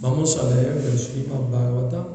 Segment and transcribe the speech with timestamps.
[0.00, 2.06] Vamos a leer el Srimad Bhagavatam,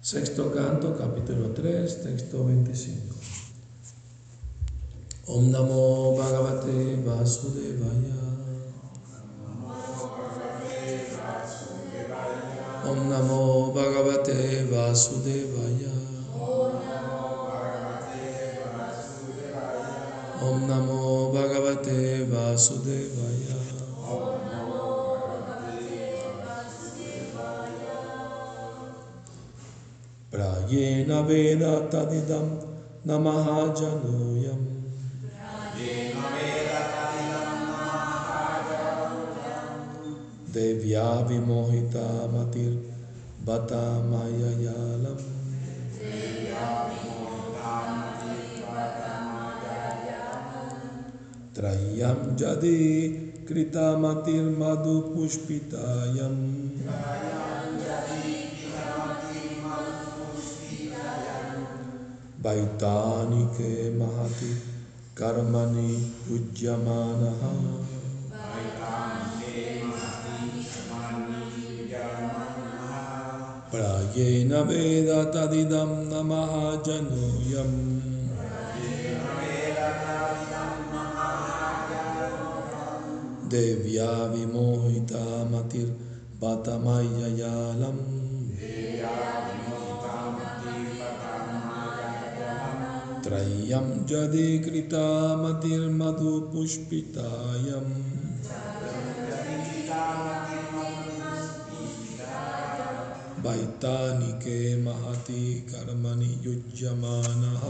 [0.00, 3.16] sexto canto, capítulo 3, texto 25.
[5.26, 8.14] Om Namo Bhagavate Vasudevaya.
[12.86, 15.94] Om Namo Bhagavate Vasudevaya.
[20.40, 23.53] Om Namo Bhagavate Vasudevaya.
[30.70, 32.46] येन वेद तदिदं
[33.06, 34.64] न महाजनूयम्
[40.54, 45.22] देव्या विमोहिता मतिर्बता माययालम्
[51.56, 52.78] त्रय्यं यदि
[53.48, 56.42] कृतामतिर्मधुपुष्पितायम्
[62.44, 63.94] Krita Matir Madhu Pushpitayam.
[63.94, 64.52] Vaitanike Mahati
[65.14, 65.90] Karmani
[66.28, 67.52] Ujjamanaha.
[73.72, 76.64] Prayena Veda Tadidam Namaha
[93.24, 98.24] त्रय्यं जदे कृता मतिर्मधुपुष्पितायम्
[103.44, 107.64] वैतानिके महति कर्मणि युज्यमानः।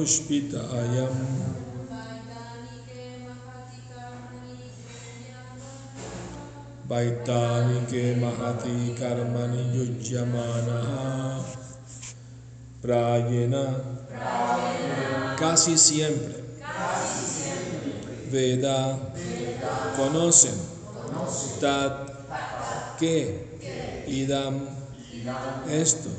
[0.00, 1.14] Madhu Pushpitayam.
[6.88, 11.44] Vaitanike Mahati Karmani Yujyamanaha.
[12.82, 13.76] Prayena.
[15.36, 16.42] Casi siempre.
[18.30, 18.98] Veda.
[19.96, 20.58] Conocen.
[21.60, 22.08] Tat.
[22.98, 23.44] Que.
[24.08, 24.66] Idam.
[25.68, 26.10] Esto.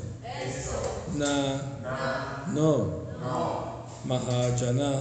[1.16, 1.58] Na.
[2.54, 3.02] No.
[4.12, 5.00] Mahajana.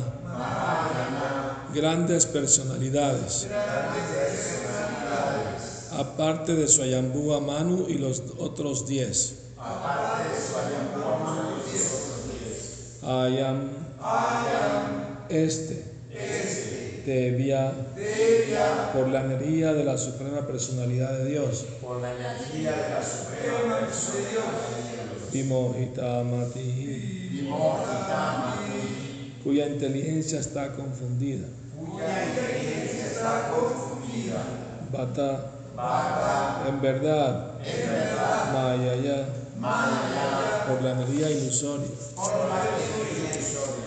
[1.74, 3.48] Grandes personalidades.
[5.98, 9.36] Aparte de Swayambhuva Manu y los otros diez.
[13.04, 13.70] Ayam.
[15.30, 15.92] Este.
[17.06, 17.74] Devya.
[18.94, 21.66] Por la energía de la Suprema Personalidad de Dios.
[21.82, 27.30] por la energía de la suprema personalidad de Dios, Vimohita Mati.
[27.32, 28.61] Vimohitamati,
[29.44, 31.48] Cuya inteligencia está confundida.
[31.80, 34.44] cuya inteligencia está confundida,
[34.92, 35.46] Bata.
[35.76, 37.54] Bhakta, En verdad.
[38.54, 39.26] Mayaya.
[39.60, 41.88] Maya, Por la energía ilusoria.
[42.16, 43.32] por la energía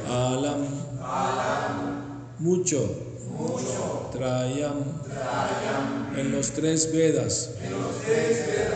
[0.08, 0.62] Alam.
[2.38, 2.80] Mucho.
[3.30, 4.78] mucho, Trayam.
[5.04, 7.50] Trayam, En los tres Vedas.
[7.64, 8.73] en los tres Vedas,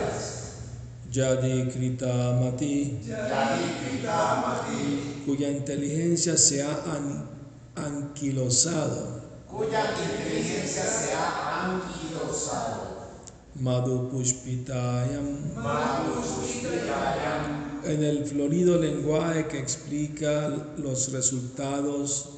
[1.11, 2.99] Yadi Krita Mati.
[3.07, 7.27] Yadikitamati, Cuya inteligencia se ha an-
[7.75, 9.19] anquilosado.
[9.49, 12.99] cuya inteligencia se ha anquilosado,
[13.55, 15.55] Madhu Pushpitayam.
[15.55, 22.29] Madhupushpitayam, En el florido lenguaje que explica los resultados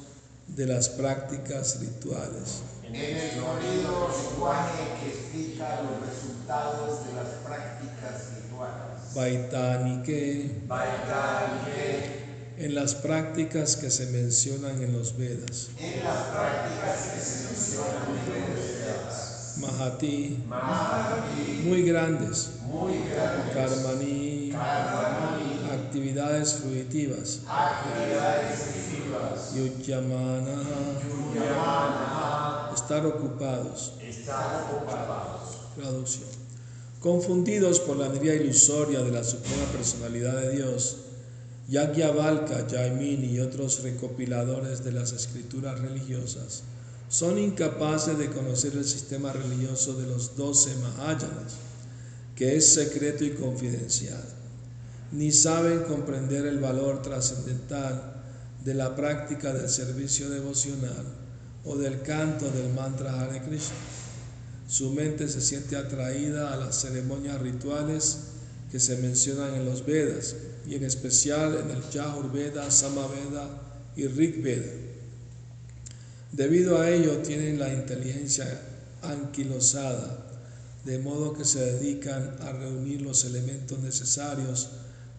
[0.48, 2.62] de las prácticas rituales.
[2.86, 7.71] en el florido lenguaje que explica los resultados de las prácticas
[9.14, 10.50] Vaitanike,
[12.58, 15.70] En las prácticas que se mencionan en los Vedas.
[15.78, 19.54] en las prácticas que se mencionan en los Vedas.
[19.58, 20.44] Mahati.
[20.48, 22.50] Mahati, Muy grandes.
[22.66, 24.50] muy grandes, Karmani.
[24.52, 27.40] Karmani, Actividades fruitivas.
[27.48, 30.62] actividades festivas, Yujyamana.
[31.34, 33.94] Yamana, Estar ocupados.
[34.00, 36.41] estar ocupados, Traducción.
[37.02, 40.98] Confundidos por la energía ilusoria de la Suprema Personalidad de Dios,
[41.68, 46.62] Yagyavalka, Jaimini y otros recopiladores de las escrituras religiosas
[47.08, 51.56] son incapaces de conocer el sistema religioso de los doce Mahayanas,
[52.36, 54.22] que es secreto y confidencial,
[55.10, 58.22] ni saben comprender el valor trascendental
[58.64, 61.04] de la práctica del servicio devocional
[61.64, 64.01] o del canto del mantra Hare Krishna.
[64.72, 68.20] Su mente se siente atraída a las ceremonias rituales
[68.70, 70.34] que se mencionan en los Vedas
[70.66, 73.50] y en especial en el Yajur Veda, Samaveda
[73.96, 74.72] y Rig Veda.
[76.32, 78.46] Debido a ello tienen la inteligencia
[79.02, 80.26] anquilosada,
[80.86, 84.70] de modo que se dedican a reunir los elementos necesarios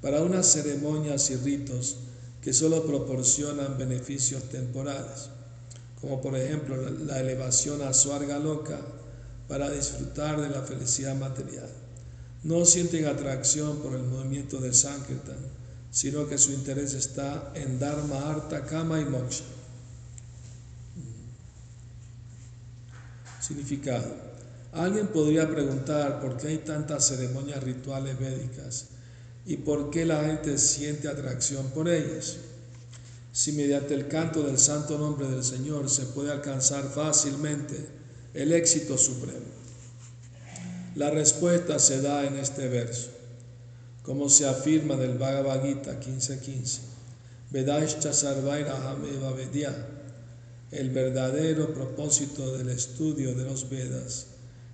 [0.02, 1.98] para unas ceremonias y ritos
[2.42, 5.30] que solo proporcionan beneficios temporales,
[6.02, 8.80] como por ejemplo la elevación a Suarga Loca
[9.48, 11.70] para disfrutar de la felicidad material.
[12.44, 15.38] No sienten atracción por el movimiento de Sankirtan,
[15.92, 19.44] sino que su interés está en Dharma, Arta, Kama y Moksha.
[23.40, 24.34] Significado.
[24.72, 28.88] Alguien podría preguntar por qué hay tantas ceremonias rituales védicas
[29.46, 32.38] y por qué la gente siente atracción por ellas.
[33.32, 38.03] Si mediante el canto del santo nombre del Señor se puede alcanzar fácilmente
[38.34, 39.54] el éxito supremo.
[40.96, 43.10] La respuesta se da en este verso,
[44.04, 46.80] como se afirma del Bhagavad Gita 15:15.
[47.52, 48.76] Vedaishcha sarvaira
[50.72, 54.26] el verdadero propósito del estudio de los Vedas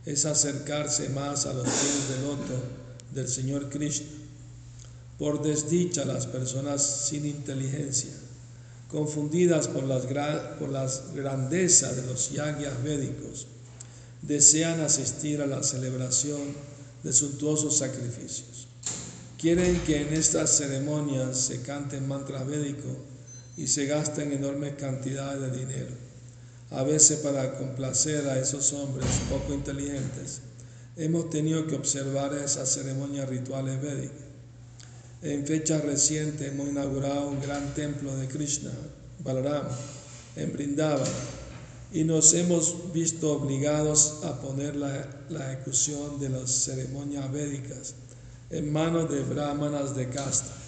[0.06, 2.64] es acercarse más a los pies del loto
[3.14, 4.08] del Señor Krishna.
[5.18, 8.12] Por desdicha, las personas sin inteligencia,
[8.90, 10.06] confundidas por las,
[10.58, 13.48] por las grandezas de los yagyas védicos,
[14.22, 16.42] desean asistir a la celebración
[17.04, 18.68] de suntuosos sacrificios.
[19.38, 22.98] Quieren que en estas ceremonias se canten mantras védicos
[23.56, 25.96] y se gastan enormes cantidades de dinero,
[26.72, 30.42] a veces para complacer a esos hombres poco inteligentes.
[30.98, 34.29] Hemos tenido que observar esas ceremonias rituales védicas.
[35.22, 38.72] En fecha reciente hemos inaugurado un gran templo de Krishna,
[39.20, 39.68] Balaram,
[40.36, 41.12] en Brindavan,
[41.92, 47.96] y nos hemos visto obligados a poner la, la ejecución de las ceremonias védicas
[48.50, 50.60] en manos de brahmanas de casta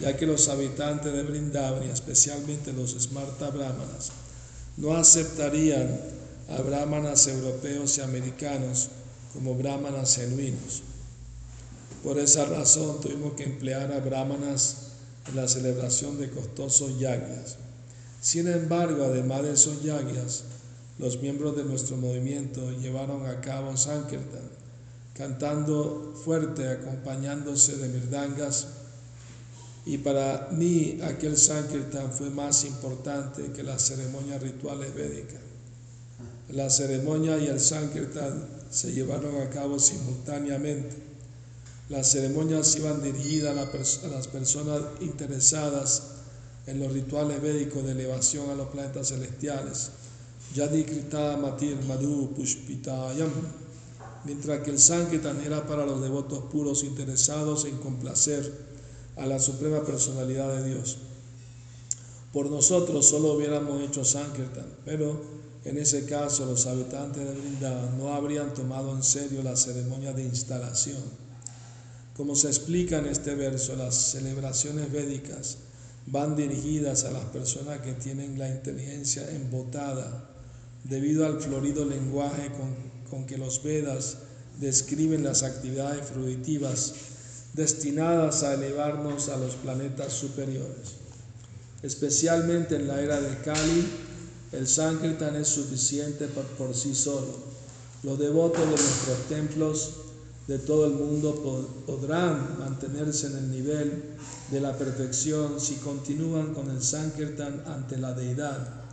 [0.00, 4.10] ya que los habitantes de Brindavan y especialmente los Smarta Brahmanas
[4.76, 6.00] no aceptarían
[6.48, 8.88] a brahmanas europeos y americanos
[9.32, 10.82] como brahmanas genuinos.
[12.04, 14.92] Por esa razón tuvimos que emplear a brahmanas
[15.26, 17.56] en la celebración de costosos yagyas.
[18.20, 20.44] Sin embargo, además de esos yagyas,
[20.98, 24.50] los miembros de nuestro movimiento llevaron a cabo Sankirtan,
[25.14, 28.66] cantando fuerte, acompañándose de mirdangas
[29.86, 35.40] y para mí aquel Sankirtan fue más importante que las ceremonias rituales védicas.
[36.50, 41.13] La ceremonia y el Sankirtan se llevaron a cabo simultáneamente.
[41.90, 46.02] Las ceremonias iban dirigidas a, las personas interesadas
[46.66, 49.90] en los rituales védicos de elevación a los planetas celestiales.
[50.54, 53.30] Yadikrita Matir Madhu Pushpitayam.
[54.24, 58.50] Mientras que el Sankirtan era para los devotos puros interesados en complacer
[59.16, 60.96] a la suprema personalidad de Dios.
[62.32, 65.20] Por nosotros solo hubiéramos hecho Sankirtan, pero
[65.64, 70.24] en ese caso los habitantes de Vrindavan no habrían tomado en serio la ceremonia de
[70.24, 71.23] instalación.
[72.14, 75.58] Como se explica en este verso, las celebraciones védicas
[76.06, 80.30] van dirigidas a las personas que tienen la inteligencia embotada
[80.84, 82.74] debido al florido lenguaje con,
[83.10, 84.18] con que los Vedas
[84.60, 86.94] describen las actividades fruitivas
[87.54, 90.94] destinadas a elevarnos a los planetas superiores.
[91.82, 93.86] Especialmente en la era de Kali,
[94.52, 97.54] el Sankirtan es suficiente por, sí solo.
[98.02, 99.92] Los devotos de nuestros templos
[100.46, 104.02] de todo el mundo podrán mantenerse en el nivel
[104.50, 108.84] de la perfección si continúan con el Sankirtan ante la deidad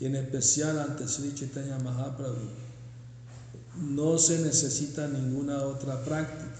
[0.00, 2.48] y en especial ante Sri Chaitanya Mahaprabhu.
[3.90, 6.56] No se necesita ninguna otra práctica.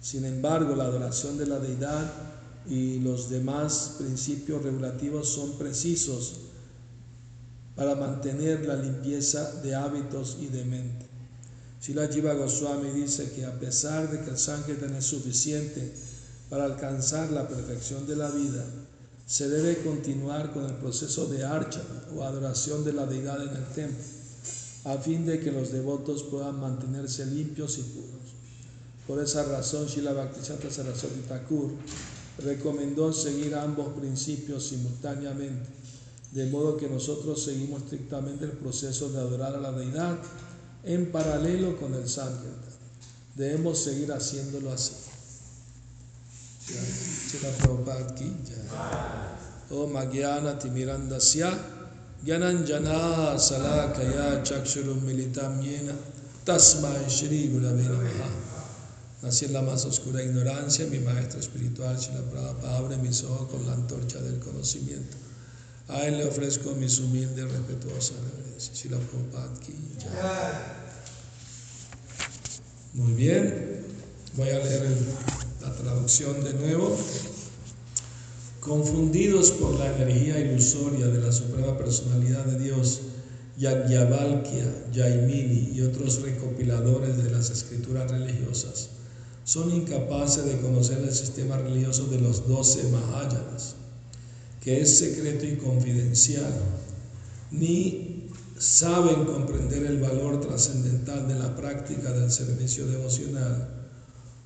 [0.00, 2.10] Sin embargo, la adoración de la deidad
[2.66, 6.36] y los demás principios regulativos son precisos
[7.76, 11.13] para mantener la limpieza de hábitos y de mente.
[11.84, 15.92] Sila Jiva Goswami dice que a pesar de que el Sankirtan es suficiente
[16.48, 18.64] para alcanzar la perfección de la vida,
[19.26, 21.82] se debe continuar con el proceso de archa
[22.16, 24.02] o adoración de la deidad en el templo,
[24.84, 28.32] a fin de que los devotos puedan mantenerse limpios y puros.
[29.06, 31.70] Por esa razón, Shila Bhaktisiddhanta Saraswati Thakur
[32.42, 35.68] recomendó seguir ambos principios simultáneamente,
[36.32, 40.18] de modo que nosotros seguimos estrictamente el proceso de adorar a la deidad
[40.84, 42.74] en paralelo con el Sankirtan.
[43.34, 44.94] Debemos seguir haciéndolo así.
[57.60, 58.28] Namaha.
[59.22, 63.66] Nací en la más oscura ignorancia, mi maestro espiritual Shila Prabhupada abre mis ojos con
[63.66, 65.23] la antorcha del conocimiento.
[65.88, 68.88] A él le ofrezco mis humildes respetuosas reverencias.
[72.94, 73.84] Muy bien,
[74.36, 74.88] voy a leer
[75.60, 76.96] la traducción de nuevo.
[78.60, 83.00] Confundidos por la energía ilusoria de la Suprema Personalidad de Dios,
[83.58, 88.88] Yagyavalkya, Yaimini y otros recopiladores de las escrituras religiosas,
[89.44, 93.74] son incapaces de conocer el sistema religioso de los doce Mahayanas,
[94.64, 96.52] que es secreto y confidencial,
[97.50, 103.68] ni saben comprender el valor trascendental de la práctica del servicio devocional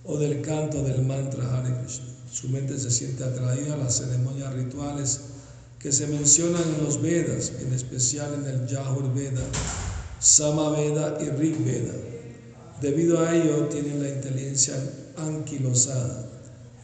[0.05, 2.07] o del canto del mantra Hare Krishna.
[2.31, 5.21] Su mente se siente atraída a las ceremonias rituales
[5.79, 9.43] que se mencionan en los Vedas, en especial en el Yajur Veda,
[10.19, 11.95] Sama Veda y Rig Veda.
[12.81, 14.75] Debido a ello tienen la inteligencia
[15.17, 16.29] anquilosada,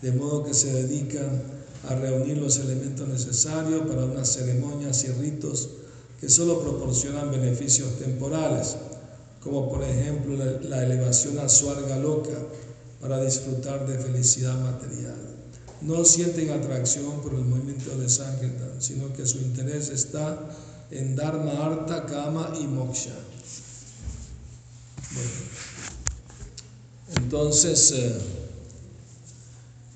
[0.03, 1.54] de modo que se dedican
[1.89, 5.69] a reunir los elementos necesarios para unas ceremonias y ritos
[6.21, 8.77] que solo proporcionan beneficios temporales,
[9.41, 12.37] como por ejemplo la, elevación a Suarga Loca
[13.01, 15.17] para disfrutar de felicidad material.
[15.83, 20.39] No sienten atracción por el movimiento de Sankirtan, sino que su interés está
[20.91, 23.13] en Dharma, Artha, Kama y Moksha.
[25.13, 25.31] Bueno,
[27.17, 28.15] entonces, eh,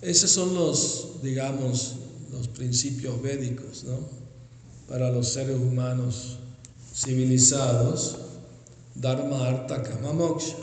[0.01, 1.97] esos son los, digamos,
[2.31, 3.99] los principios védicos, ¿no?
[4.89, 6.39] Para los seres humanos
[6.95, 8.17] civilizados,
[8.95, 10.57] Dharma, Artha, Kama, Moksha.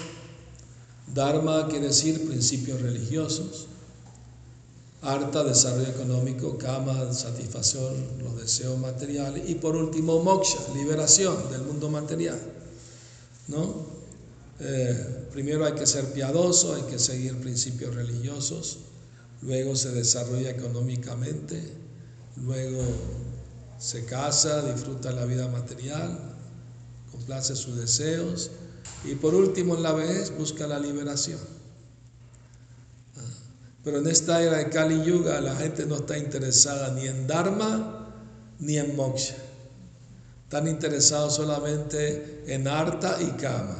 [1.13, 3.67] Dharma quiere decir principios religiosos,
[5.01, 11.89] Artha, desarrollo económico, Kama, satisfacción, los deseos materiales y por último Moksha, liberación del mundo
[11.89, 12.39] material.
[13.47, 13.85] ¿no?
[14.59, 18.79] Eh, primero hay que ser piadoso, hay que seguir principios religiosos,
[19.41, 21.61] luego se desarrolla económicamente,
[22.37, 22.83] luego
[23.77, 26.17] se casa, disfruta la vida material,
[27.11, 28.51] complace sus deseos
[29.03, 31.39] y por último en la vejez busca la liberación.
[33.83, 38.09] Pero en esta era de Kali Yuga la gente no está interesada ni en Dharma
[38.59, 39.35] ni en Moksha.
[40.43, 43.77] Están interesados solamente en Artha y Kama,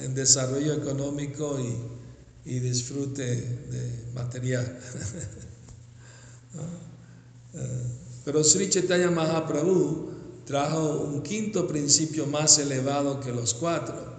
[0.00, 1.93] en desarrollo económico y,
[2.44, 4.78] y disfrute de material.
[8.24, 10.10] Pero Sri Chaitanya Mahaprabhu
[10.46, 14.14] trajo un quinto principio más elevado que los cuatro.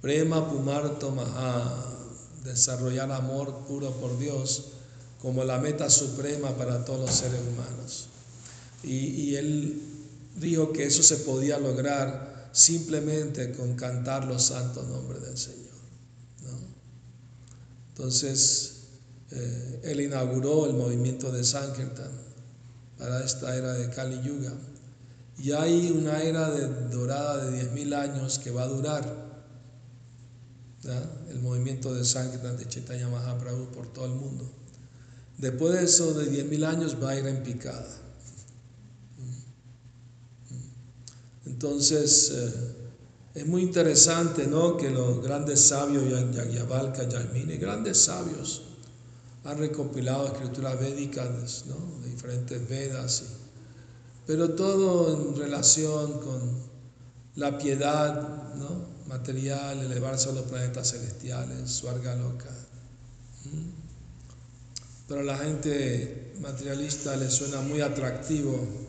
[0.00, 1.74] Prema Pumarto Maha,
[2.44, 4.72] desarrollar amor puro por Dios
[5.20, 8.08] como la meta suprema para todos los seres humanos.
[8.82, 9.82] Y, y él
[10.36, 15.75] dijo que eso se podía lograr simplemente con cantar los santos nombres del Señor.
[17.96, 18.74] Entonces,
[19.30, 22.10] eh, él inauguró el movimiento de Sankirtan
[22.98, 24.52] para esta era de Kali Yuga.
[25.38, 26.50] Y hay una era
[26.90, 29.02] dorada de 10.000 años que va a durar.
[30.82, 31.02] ¿ya?
[31.30, 34.46] El movimiento de Sankirtan de Chaitanya Mahaprabhu por todo el mundo.
[35.38, 37.86] Después de eso, de 10.000 años, va a ir en picada.
[41.46, 42.85] Entonces, eh,
[43.36, 44.78] es muy interesante ¿no?
[44.78, 48.62] que los grandes sabios, Yagyavalkya, Yaimini, grandes sabios,
[49.44, 52.00] han recopilado escrituras védicas ¿no?
[52.00, 53.24] de diferentes Vedas,
[54.26, 56.40] pero todo en relación con
[57.34, 58.86] la piedad ¿no?
[59.06, 62.48] material, elevarse a los planetas celestiales, Suarga Loca.
[65.08, 68.85] Pero a la gente materialista le suena muy atractivo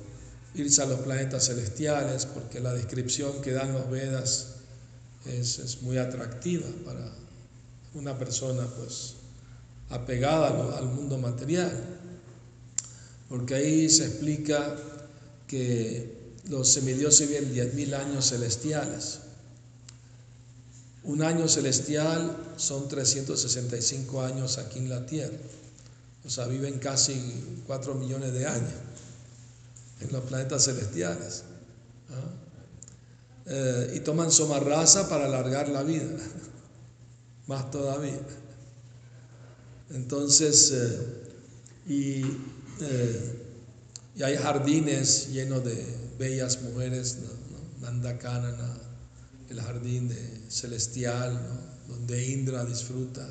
[0.61, 4.55] irse a los planetas celestiales porque la descripción que dan los Vedas
[5.25, 7.11] es, muy atractiva para
[7.93, 9.15] una persona pues
[9.89, 11.71] apegada al, al mundo material.
[13.29, 14.75] Porque ahí se explica
[15.47, 16.15] que
[16.49, 19.19] los semidioses viven 10.000 años celestiales.
[21.03, 25.37] Un año celestial son 365 años aquí en la tierra.
[26.25, 28.73] O sea, viven casi 4 millones de años
[29.99, 31.43] en los planetas celestiales.
[32.09, 32.47] ¿ah?
[33.49, 36.05] Eh, y toman somarraza para alargar la vida,
[37.47, 38.19] más todavía.
[39.89, 40.99] Entonces, eh,
[41.87, 42.21] y,
[42.81, 43.45] eh,
[44.15, 45.85] y hay jardines llenos de
[46.19, 47.19] bellas mujeres,
[47.79, 48.77] Nandakanana,
[49.49, 51.39] el jardín de celestial,
[51.87, 53.25] donde Indra disfruta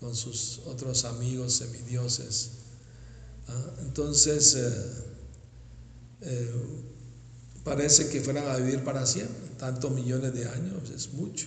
[0.00, 2.52] con sus otros amigos semidioses.
[3.80, 4.56] Entonces,
[6.20, 6.52] eh,
[7.64, 11.46] parece que fueran a vivir para siempre, tantos millones de años, es mucho.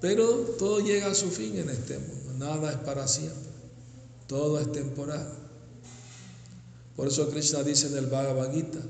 [0.00, 0.26] Pero
[0.58, 3.50] todo llega a su fin en este mundo, nada es para siempre,
[4.26, 5.30] todo es temporal.
[6.96, 8.80] Por eso Krishna dice en el Bhagavad Gita,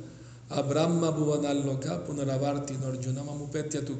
[0.51, 3.99] Abrahma Bhuvanaloka Punaravarti Norjunama Mupetya tu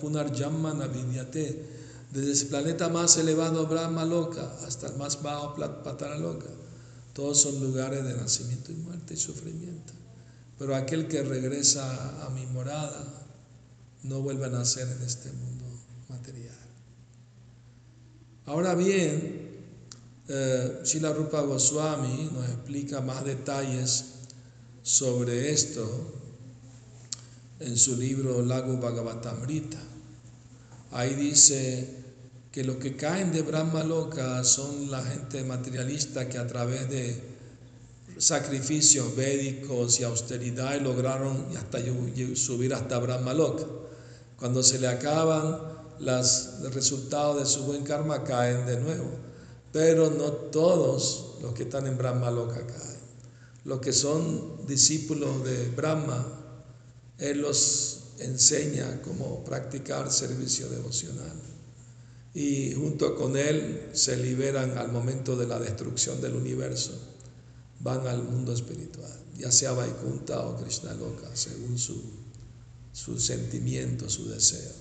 [0.00, 1.82] Punar Jamma Navidyate.
[2.10, 5.54] Desde ese planeta más elevado Brahma Loka hasta el más bajo
[5.84, 6.48] Patara Loka.
[7.12, 9.92] Todos son lugares de nacimiento y muerte y sufrimiento.
[10.58, 13.04] Pero aquel que regresa a mi morada
[14.04, 15.64] no vuelve a nacer en este mundo
[16.08, 16.56] material.
[18.46, 19.52] Ahora bien,
[20.28, 24.04] eh, Sila Rupa Goswami nos explica más detalles
[24.82, 26.18] sobre esto
[27.60, 29.78] en su libro Lago Bhagavatamrita.
[30.90, 32.01] Ahí dice
[32.52, 37.18] que los que caen de Brahma Loka son la gente materialista que a través de
[38.18, 41.78] sacrificios védicos y austeridad lograron hasta
[42.34, 43.64] subir hasta Brahma Loka.
[44.38, 45.60] Cuando se le acaban
[45.98, 49.10] los resultados de su buen karma caen de nuevo,
[49.72, 53.00] pero no todos los que están en Brahma Loka caen.
[53.64, 56.26] Los que son discípulos de Brahma,
[57.16, 61.51] Él los enseña cómo practicar servicio devocional
[62.34, 66.92] y junto con Él se liberan al momento de la destrucción del universo,
[67.80, 72.00] van al mundo espiritual, ya sea Vaikunta o Krishna Loka, según su,
[72.92, 74.72] su sentimiento, su deseo.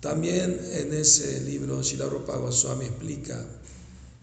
[0.00, 1.80] También en ese libro
[2.10, 3.44] Rupa Goswami explica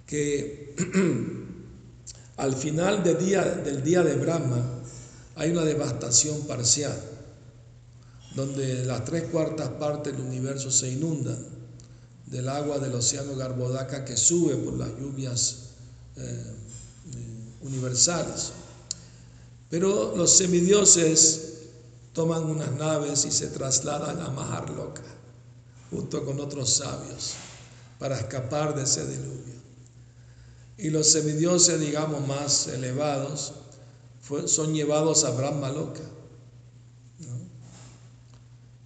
[0.05, 0.75] que
[2.37, 4.81] al final del día, del día de Brahma
[5.35, 6.99] hay una devastación parcial,
[8.35, 11.58] donde las tres cuartas partes del universo se inundan
[12.29, 15.57] del agua del océano Garbodaka que sube por las lluvias
[16.15, 18.51] eh, eh, universales.
[19.69, 21.49] Pero los semidioses
[22.13, 25.03] toman unas naves y se trasladan a Maharloka
[25.89, 27.33] junto con otros sabios
[27.97, 29.59] para escapar de ese diluvio.
[30.77, 33.53] Y los semidioses, digamos, más elevados
[34.45, 36.03] son llevados a Brahma Loka.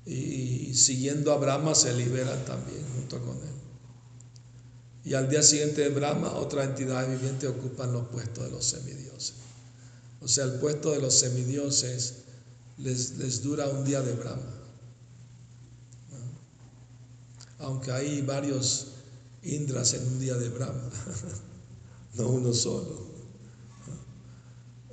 [0.05, 2.83] Y, siguiendo a Brahma se liberan también
[3.19, 3.53] con él.
[5.05, 9.35] Y al día siguiente de Brahma, otra entidad viviente ocupan los puestos de los semidioses.
[10.21, 12.15] O sea, el puesto de los semidioses
[12.77, 14.61] les, les dura un día de Brahma.
[17.59, 18.87] Aunque hay varios
[19.43, 20.89] Indras en un día de Brahma,
[22.13, 23.07] no uno solo.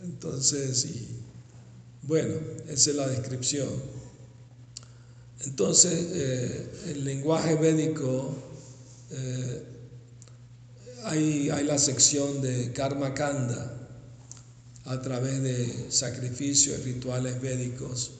[0.02, 1.20] Entonces, y,
[2.02, 2.34] bueno,
[2.66, 3.99] esa es la descripción.
[5.44, 8.34] Entonces, eh, el lenguaje védico,
[9.10, 9.62] eh,
[11.04, 13.88] hay, hay, la sección de Karma Kanda
[14.84, 18.12] a través de sacrificios y rituales védicos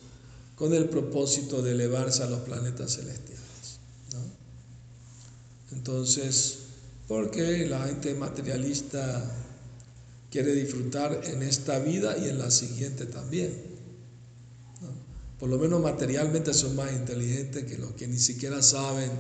[0.56, 3.40] con el propósito de elevarse a los planetas celestiales.
[5.72, 6.58] Entonces,
[7.06, 9.22] porque la gente materialista
[10.30, 13.69] quiere disfrutar en esta vida y en la siguiente también
[15.40, 19.10] por lo menos materialmente son más inteligentes que los que ni siquiera saben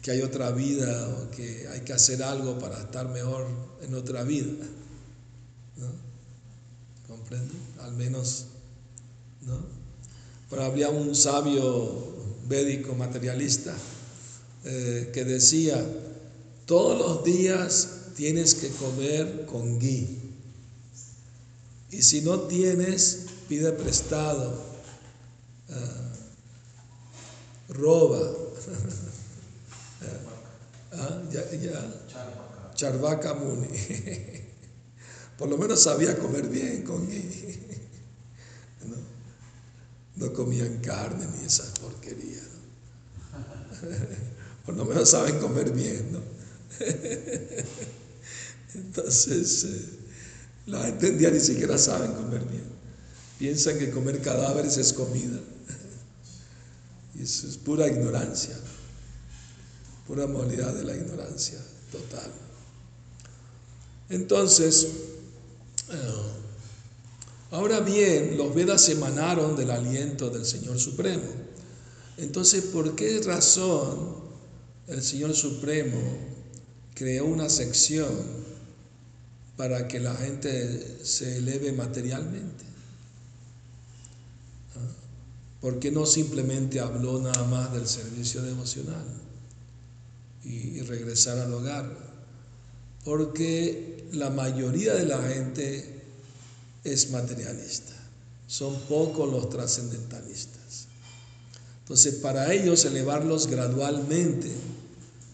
[0.00, 3.48] que hay otra vida o que hay que hacer algo para estar mejor
[3.82, 4.64] en otra vida.
[5.76, 5.88] ¿No?
[7.08, 7.52] ¿Comprende?
[7.80, 8.44] Al menos,
[9.42, 9.58] ¿no?
[10.48, 12.14] Pero había un sabio
[12.46, 13.74] védico materialista
[14.64, 15.84] eh, que decía,
[16.64, 20.20] todos los días tienes que comer con gui.
[21.90, 24.73] Y si no tienes, pide prestado
[27.68, 28.32] roba.
[30.92, 31.80] ah, ya, ya.
[32.74, 33.68] Charvaca Muni.
[35.38, 38.96] Por lo menos sabía comer bien con ¿no?
[40.16, 42.44] no comían carne ni esas porquerías.
[44.64, 46.20] Por lo menos saben comer bien, ¿no?
[48.74, 49.88] Entonces, eh,
[50.66, 52.64] la gente ni siquiera saben comer bien.
[53.38, 55.40] Piensan que comer cadáveres es comida.
[57.18, 58.56] Y eso es pura ignorancia,
[60.06, 61.58] pura modalidad de la ignorancia
[61.92, 62.30] total.
[64.08, 64.88] Entonces,
[65.90, 65.96] eh,
[67.50, 71.28] ahora bien, los Vedas emanaron del aliento del Señor Supremo.
[72.16, 74.24] Entonces, ¿por qué razón
[74.88, 75.98] el Señor Supremo
[76.94, 78.44] creó una sección
[79.56, 82.64] para que la gente se eleve materialmente.
[84.76, 85.03] ¿Ah?
[85.64, 89.02] ¿Por qué no simplemente habló nada más del servicio devocional
[90.44, 91.90] y, regresar al hogar?
[93.02, 96.02] Porque la mayoría de la gente
[96.84, 97.94] es materialista,
[98.46, 100.88] son pocos los trascendentalistas.
[101.78, 104.52] Entonces, para ellos elevarlos gradualmente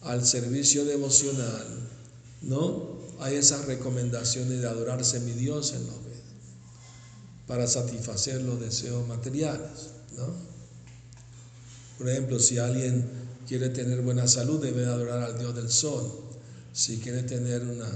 [0.03, 1.67] al servicio devocional,
[2.43, 3.01] ¿no?
[3.19, 6.21] Hay esas recomendaciones de adorarse mi Dios en los Vedas
[7.49, 10.51] para satisfacer los deseos materiales, ¿no?
[11.99, 13.05] Por ejemplo, si alguien
[13.47, 16.11] quiere tener buena salud, debe adorar al Dios del sol.
[16.73, 17.91] Si quiere tener una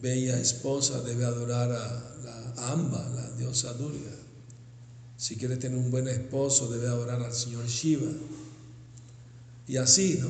[0.00, 4.10] bella esposa, debe adorar a la Amba, la diosa Durga.
[5.16, 8.10] Si quiere tener un buen esposo, debe adorar al Señor Shiva.
[9.66, 10.28] Y así, ¿no?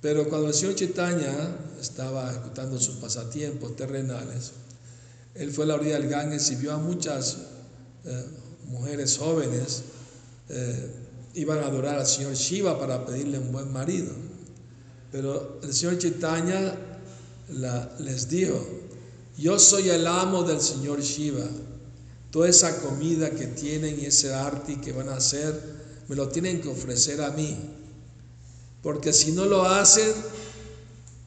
[0.00, 4.52] Pero cuando el Señor Chaitanya estaba ejecutando sus pasatiempos terrenales,
[5.34, 7.36] él fue a la orilla del Ganges y vio a muchas
[8.04, 8.24] eh,
[8.66, 9.82] mujeres jóvenes
[10.48, 10.90] eh,
[11.34, 14.12] iban a adorar al Señor Shiva para pedirle un buen marido.
[15.12, 16.74] Pero el Señor Chaitanya
[17.98, 18.60] les dijo,
[19.38, 21.46] yo soy el amo del Señor Shiva.
[22.30, 25.58] Toda esa comida que tienen y ese arte que van a hacer,
[26.08, 27.56] me lo tienen que ofrecer a mí.
[28.82, 30.12] Porque si no lo hacen,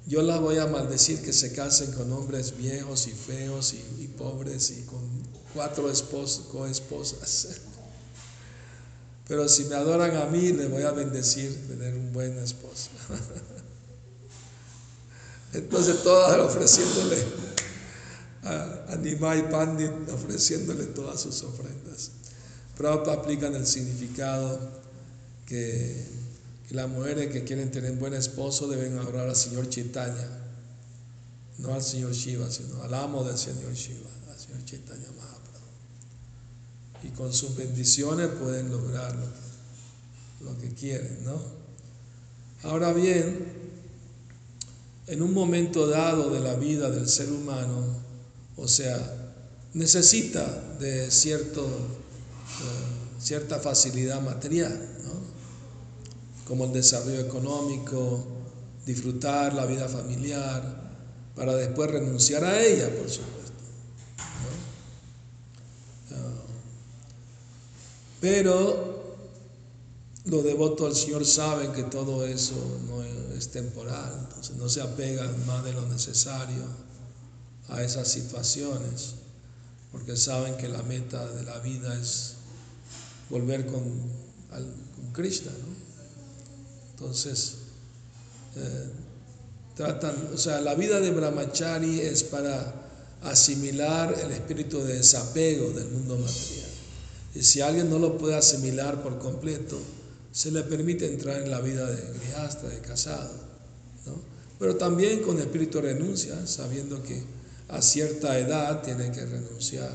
[0.08, 4.71] yo las voy a maldecir que se casen con hombres viejos y feos y, pobres
[4.71, 5.19] y con
[5.54, 5.92] cuatro
[6.52, 7.62] coesposas.
[9.28, 12.90] Pero si me adoran a mí, les voy a bendecir tener un buen esposo.
[15.54, 17.24] Entonces todas ofreciéndole
[18.44, 22.12] a Nimai Pandit, ofreciéndole todas sus ofrendas.
[22.76, 24.60] Prabhupada aplican el significado
[25.46, 26.06] que
[26.72, 30.28] las mujeres que quieren tener un buen esposo deben adorar al Señor Chaitanya,
[31.58, 35.08] no al Señor Shiva, sino al amo del Señor Shiva, al Señor Chaitanya.
[37.04, 39.16] Y con sus bendiciones pueden lograr
[40.42, 41.42] lo, que quieren, ¿no?
[42.64, 43.48] Ahora bien,
[45.08, 47.86] en un momento dado de la vida del ser humano,
[48.58, 49.34] o sea,
[49.74, 50.46] necesita
[50.80, 54.90] de cierto, eh, cierta facilidad material
[56.50, 58.26] como el desarrollo económico,
[58.84, 60.90] disfrutar la vida familiar,
[61.36, 63.54] para después renunciar a ella, por supuesto.
[66.12, 66.16] Ah.
[68.22, 69.00] Pero
[70.26, 72.56] los devotos al Señor saben que todo eso
[72.88, 73.04] no
[73.36, 76.64] es temporal, entonces no se apegan más de lo necesario
[77.70, 79.16] a esas situaciones,
[79.92, 82.34] porque saben que la meta de la vida es
[83.30, 83.84] volver con,
[84.50, 85.52] con Krishna.
[86.92, 87.56] Entonces,
[88.58, 88.90] eh,
[89.76, 92.74] tratan, o sea, la vida de Brahmachari es para
[93.24, 96.70] asimilar el espíritu de desapego del mundo material.
[97.36, 99.78] Y si alguien no lo puede asimilar por completo,
[100.32, 103.34] se le permite entrar en la vida de grihasta, de casado.
[104.06, 104.13] ¿no?
[104.58, 107.24] Pero también con espíritu renuncia, sabiendo que
[107.68, 109.92] a cierta edad tiene que renunciar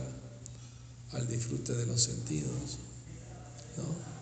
[1.13, 2.79] al disfrute de los sentidos.
[3.77, 4.15] ¿no?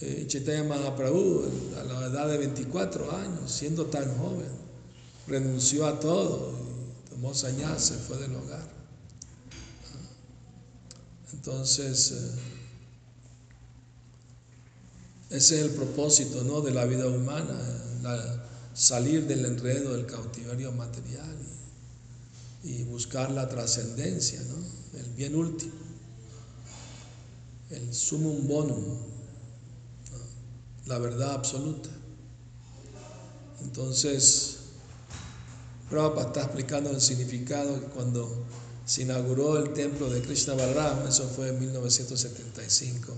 [0.00, 1.44] eh, Chaitanya Mahaprabhu,
[1.80, 4.48] a la edad de 24 años, siendo tan joven,
[5.26, 8.73] renunció a todo y tomó sañar, se fue del hogar.
[11.46, 12.30] Entonces, eh,
[15.28, 16.62] ese es el propósito ¿no?
[16.62, 17.60] de la vida humana,
[18.72, 21.36] salir del enredo del cautiverio material
[22.62, 24.98] y, y buscar la trascendencia, ¿no?
[24.98, 25.74] el bien último,
[27.68, 28.98] el sumum bonum
[30.86, 31.90] la verdad absoluta.
[33.62, 34.60] Entonces,
[35.90, 38.46] Prabhupada está explicando el significado que cuando
[38.84, 43.14] se inauguró el templo de Krishna Balaram, eso fue en 1975.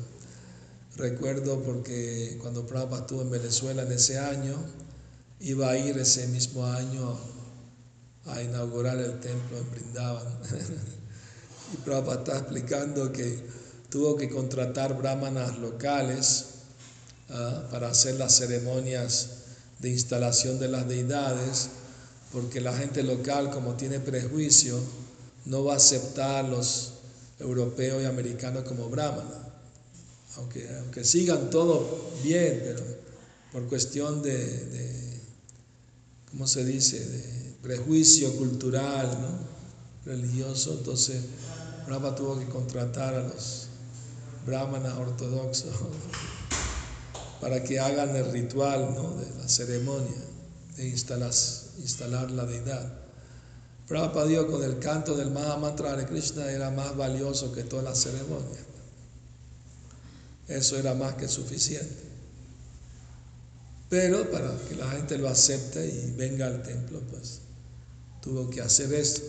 [0.96, 4.56] Recuerdo porque cuando Prabhupada estuvo en Venezuela en ese año,
[5.40, 7.18] iba a ir ese mismo año
[8.26, 10.26] a inaugurar el templo en Brindavan.
[11.74, 13.44] y Prabhupada está explicando que
[13.90, 16.46] tuvo que contratar brahmanas locales
[17.30, 17.68] ¿ah?
[17.70, 19.30] para hacer las ceremonias
[19.80, 21.68] de instalación de las deidades,
[22.32, 24.80] porque la gente local, como tiene prejuicio,
[25.46, 26.92] no va a aceptar los
[27.38, 29.42] europeos y americanos como brahmana.
[30.36, 32.82] Aunque, aunque sigan todo bien, pero
[33.52, 35.20] por cuestión de, de
[36.30, 39.56] ¿cómo se dice?, de prejuicio cultural, ¿no?
[40.06, 41.20] religioso, entonces
[41.86, 43.66] Brahma tuvo que contratar a los
[44.46, 45.74] brahmanas ortodoxos
[47.40, 50.24] para que hagan el ritual de la ceremonia
[50.76, 51.32] de instalar,
[51.78, 53.05] instalar la deidad.
[53.86, 57.94] Prabhupada dijo con el canto del Mahamantra de Krishna era más valioso que toda la
[57.94, 58.58] ceremonia.
[60.48, 62.04] Eso era más que suficiente.
[63.88, 67.40] Pero para que la gente lo acepte y venga al templo, pues
[68.20, 69.22] tuvo que hacer eso.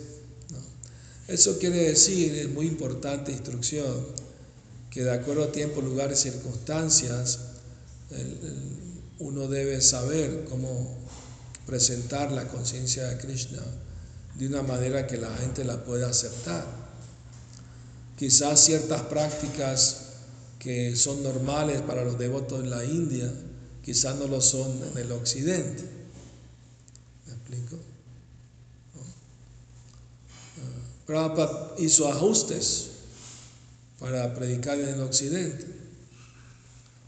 [1.28, 4.06] Eso quiere decir, es muy importante instrucción,
[4.90, 7.40] que de acuerdo a tiempo, lugares y circunstancias,
[9.20, 10.96] uno debe saber cómo
[11.66, 13.62] presentar la conciencia de Krishna
[14.38, 16.64] de una manera que la gente la pueda aceptar.
[18.16, 20.04] Quizás ciertas prácticas
[20.58, 23.32] que son normales para los devotos en la India,
[23.82, 25.82] quizás no lo son en el occidente.
[27.26, 27.76] ¿Me explico?
[28.96, 29.00] Ah,
[31.06, 32.90] Prabhupada hizo ajustes
[33.98, 35.66] para predicar en el occidente.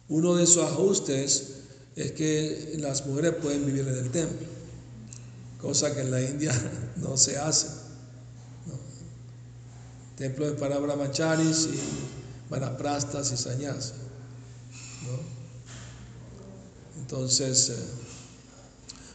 [0.08, 1.50] Uno de esos ajustes
[1.94, 4.48] es que las mujeres pueden vivir en el templo,
[5.60, 6.52] cosa que en la India
[6.96, 7.68] no se hace.
[10.16, 11.80] Templo es para brahmacharis y
[12.76, 13.94] prastas y sañas.
[16.98, 17.76] Entonces, eh,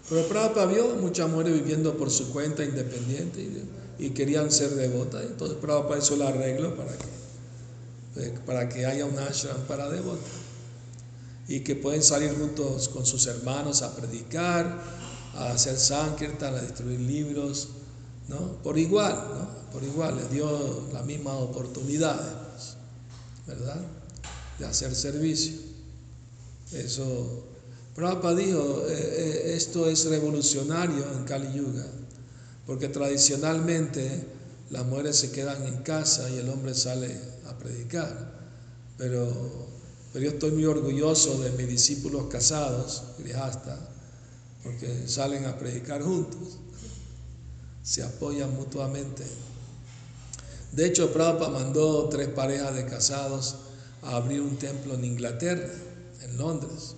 [0.09, 3.47] pero Prabhupada vio muchas mujeres viviendo por su cuenta independiente
[3.99, 5.23] y, querían ser devotas.
[5.23, 10.31] Entonces Prabhupada hizo el arreglo para que, eh, para que haya un ashram para devotas
[11.47, 14.81] y que pueden salir juntos con sus hermanos a predicar,
[15.35, 17.69] a hacer sankirtan, a distribuir libros,
[18.27, 18.61] ¿no?
[18.63, 19.71] Por igual, ¿no?
[19.71, 22.17] Por igual, les dio la misma oportunidad,
[22.51, 22.75] pues,
[23.45, 23.81] ¿verdad?
[24.59, 25.53] De hacer servicio.
[26.71, 27.43] Eso,
[27.93, 31.85] Prabhupada dijo, eh, eh, esto es revolucionario en Kali Yuga,
[32.65, 34.25] porque tradicionalmente
[34.71, 37.15] las mujeres se quedan en casa y el hombre sale
[37.47, 38.33] a predicar,
[38.97, 39.75] pero
[40.15, 43.03] pero yo estoy muy orgulloso de mis discípulos casados,
[44.65, 46.57] porque salen a predicar juntos,
[47.83, 49.23] se apoyan mutuamente.
[50.71, 53.57] De hecho, Prabhupada mandó tres parejas de casados
[54.01, 55.69] a abrir un templo en Inglaterra,
[56.23, 56.95] en Londres,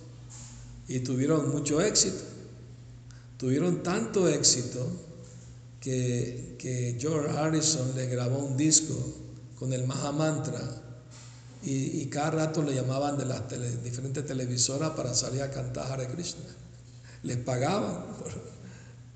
[0.88, 2.24] y tuvieron mucho éxito.
[3.36, 4.84] Tuvieron tanto éxito
[5.78, 8.96] que, que George Harrison le grabó un disco
[9.58, 10.82] con el Mahamantra
[11.62, 13.42] y, cada rato le llamaban de las
[13.82, 16.44] diferentes televisoras para salir a cantar Hare Krishna.
[17.22, 18.32] Les pagaban por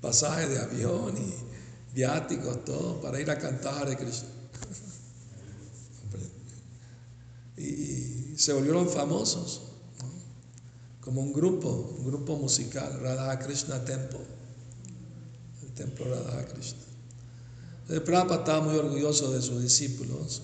[0.01, 1.33] pasajes de avión y
[1.95, 4.29] viáticos, todo, para ir a cantar Hare Krishna.
[7.57, 9.61] y, se volvieron famosos,
[11.01, 14.25] como un grupo, un grupo musical, Radha Krishna Temple,
[15.61, 16.79] el templo Radha Krishna.
[17.89, 20.41] El Prabhupada estaba muy orgulloso de sus discípulos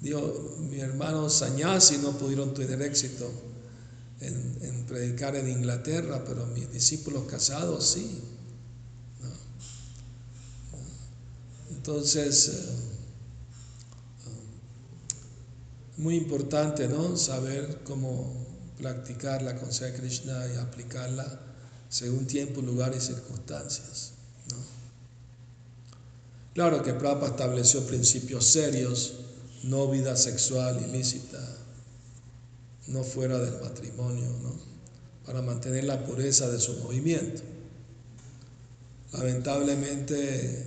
[0.00, 3.30] Dijo, mi hermano Sañasi no pudieron tener éxito
[4.20, 8.22] en, predicar en Inglaterra, pero mis discípulos casados sí.
[11.70, 12.86] Entonces, eh,
[15.98, 17.16] muy importante, ¿no?
[17.16, 18.46] Saber cómo
[18.78, 21.40] practicar la conciencia de Krishna y aplicarla
[21.88, 24.12] según tiempo, lugar y circunstancias.
[26.54, 29.12] Claro que Prabhupada estableció principios serios
[29.64, 31.38] no vida sexual ilícita,
[32.88, 34.76] no fuera del matrimonio, ¿no?
[35.24, 37.42] para mantener la pureza de su movimiento.
[39.12, 40.64] Lamentablemente,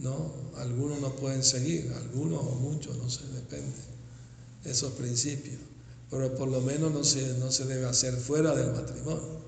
[0.00, 0.32] ¿no?
[0.58, 3.78] algunos no pueden seguir, algunos o muchos, no sé, depende,
[4.64, 5.58] esos principios,
[6.10, 9.42] pero por lo menos no se, no se debe hacer fuera del matrimonio.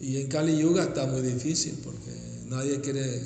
[0.00, 2.12] Y en Kali Yuga está muy difícil porque
[2.46, 3.20] nadie quiere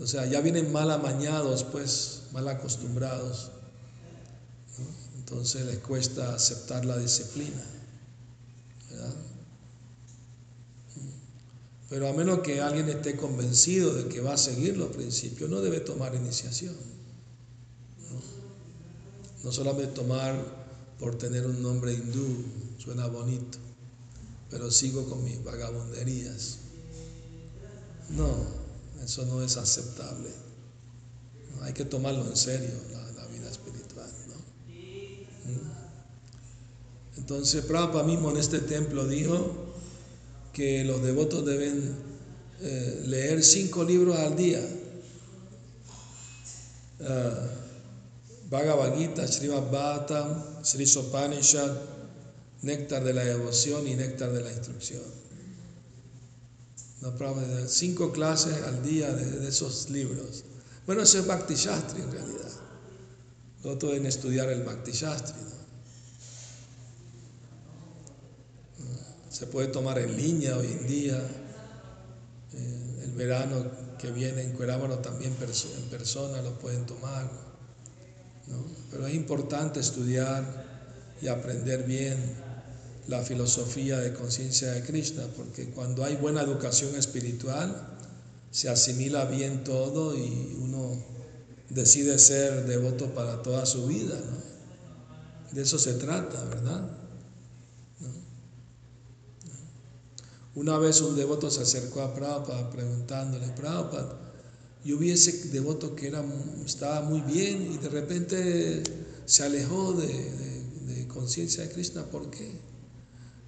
[0.00, 3.52] o sea, ya vienen mal amañados, pues, mal acostumbrados.
[5.34, 7.60] Entonces les cuesta aceptar la disciplina.
[11.90, 15.60] Pero a menos que alguien esté convencido de que va a seguir los principios, no
[15.60, 16.76] debe tomar iniciación.
[19.42, 20.36] No, solamente tomar
[21.00, 22.44] por tener un nombre hindú,
[22.78, 23.58] suena bonito,
[24.50, 26.58] pero sigo con mis vagabunderías.
[28.10, 28.36] No,
[29.02, 30.30] eso no es aceptable.
[31.62, 32.70] Hay que tomarlo en serio,
[33.32, 34.10] vida espiritual.
[35.44, 35.84] ¿Mm?
[37.16, 39.72] Entonces, Prabhupada mismo en este templo dijo
[40.52, 41.94] que los devotos deben
[42.60, 44.60] eh, leer cinco libros al día.
[47.00, 51.72] Uh, Bhagavad Gita, Srimad Bhattam, Sri Sopanishad,
[52.62, 55.02] Néctar de la Devoción y Néctar de la Instrucción
[57.04, 60.44] no, cinco clases al día de, esos libros.
[60.86, 62.50] Bueno, eso es Bhakti Shastri en realidad.
[63.62, 65.34] Todos pueden estudiar el Bhakti Shastri.
[69.34, 71.20] Se puede tomar en línea hoy en día.
[73.16, 73.66] verano
[73.98, 77.28] que viene en Cuerábano también en persona lo pueden tomar.
[78.46, 78.64] ¿no?
[78.92, 80.44] Pero es importante estudiar
[81.20, 82.16] y aprender bien
[83.08, 87.88] la filosofía de conciencia de Krishna, porque cuando hay buena educación espiritual,
[88.52, 90.96] se asimila bien todo y uno
[91.70, 94.16] decide ser devoto para toda su vida.
[95.50, 97.03] De eso se trata, ¿verdad?
[100.54, 104.20] Una vez un devoto se acercó a Prabhupada preguntándole, Prabhupada,
[104.84, 106.24] yo vi ese devoto que era,
[106.64, 108.84] estaba muy bien y de repente
[109.24, 110.06] se alejó de,
[110.86, 112.52] de conciencia de Krishna, ¿por qué?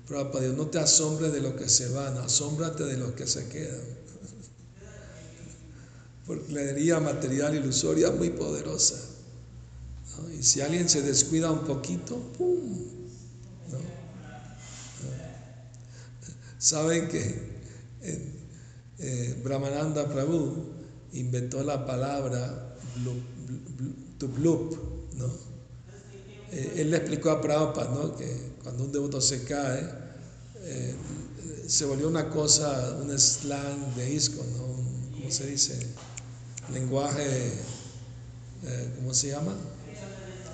[0.06, 3.80] Prabhupada, no te asombres de lo que se van, asómbrate de los que se quedan.
[6.26, 8.96] Porque la energía material ilusoria es muy poderosa.
[10.36, 12.95] Y si alguien se descuida un poquito, ¡pum!
[16.66, 17.22] Saben que
[18.98, 20.64] eh, Brahmananda Prabhu
[21.12, 22.76] inventó la palabra
[24.18, 24.74] to bloop,
[25.14, 25.30] ¿no?
[26.50, 28.16] Eh, él le explicó a Prabhupada ¿no?
[28.16, 29.88] que cuando un devoto se cae,
[30.62, 30.94] eh,
[31.68, 35.16] se volvió una cosa, un slang de isco, ¿no?
[35.16, 35.78] ¿cómo se dice?
[36.72, 37.52] lenguaje,
[38.64, 39.54] eh, ¿cómo se llama?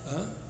[0.05, 0.42] ¿Ah?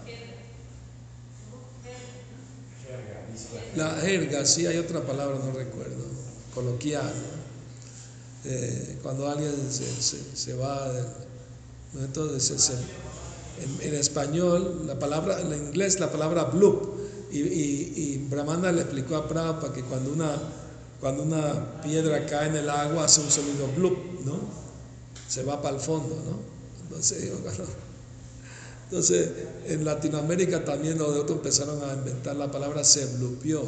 [3.76, 6.04] La jerga, sí, hay otra palabra, no recuerdo,
[6.54, 7.14] coloquial.
[8.46, 10.92] Eh, cuando alguien se, va,
[12.00, 12.72] entonces
[13.82, 16.94] en, español, la palabra, en inglés la palabra bloop,
[17.32, 20.38] y, y, Brahmanda le explicó a Prabhupada que cuando una,
[21.02, 24.64] cuando una piedra cae en el agua hace un sonido bloop, ¿no?
[25.34, 26.38] se va para el fondo, ¿no?
[26.84, 27.32] Entonces,
[28.94, 29.28] entonces
[29.66, 33.64] en Latinoamérica también los de otros empezaron a inventar la palabra se blupió.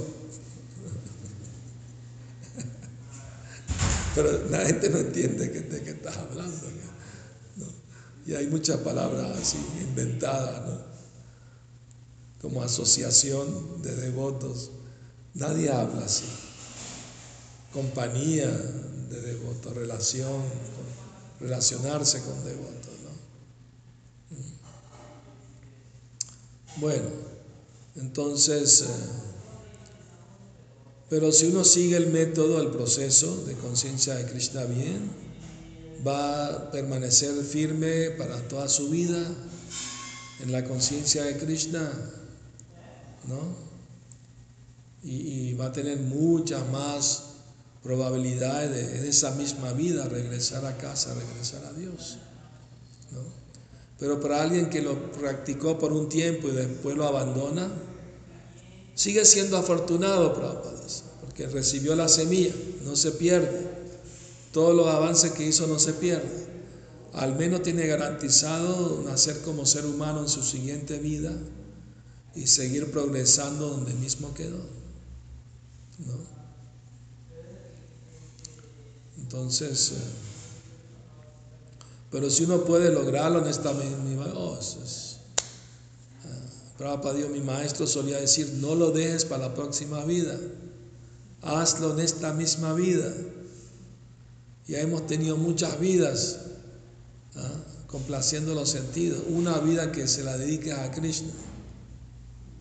[4.14, 6.68] Pero la gente no entiende de qué estás hablando.
[8.28, 10.78] Y hay muchas palabras así inventadas, ¿no?
[12.40, 14.70] Como asociación de devotos.
[15.34, 16.26] Nadie habla así.
[17.74, 20.44] Compañía de devotos, relación
[21.40, 22.94] relacionarse con devotos.
[23.04, 24.38] ¿no?
[24.38, 24.66] Mm.
[26.78, 27.08] Bueno,
[27.96, 28.86] entonces, eh,
[31.10, 35.10] pero si uno sigue el método, el proceso de conciencia de Krishna bien,
[36.06, 39.26] va a permanecer firme para toda su vida
[40.42, 41.90] en la conciencia de Krishna,
[43.28, 43.66] ¿no?
[45.02, 47.36] Y, va a tener muchas más
[47.84, 52.18] probabilidad de, en esa misma vida regresar a casa, regresar a Dios.
[54.00, 57.72] Pero para alguien que lo practicó por un tiempo y después lo abandona,
[58.94, 60.34] sigue siendo afortunado,
[61.22, 62.54] porque recibió la semilla,
[62.84, 63.74] no se pierde.
[64.52, 66.46] Todos los avances que hizo no se pierden.
[67.14, 71.32] Al menos tiene garantizado nacer como ser humano en su siguiente vida
[72.36, 74.60] y seguir progresando donde mismo quedó.
[76.00, 76.36] ¿no?
[79.18, 80.35] Entonces, eh,
[82.12, 85.18] pero si uno puede lograrlo en esta misma, oh, es,
[86.80, 90.38] uh, Dios, mi maestro solía decir, no lo dejes para la próxima vida,
[91.42, 93.12] hazlo en esta misma vida.
[94.68, 96.40] Ya hemos tenido muchas vidas
[97.36, 97.52] ¿ah?
[97.88, 101.32] complaciendo los sentidos, una vida que se la dedique a Krishna.